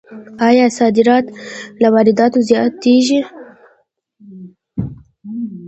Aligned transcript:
آیا 0.47 0.65
صادرات 0.77 1.25
له 1.81 1.87
وارداتو 1.93 2.39
زیاتیږي؟ 2.49 3.19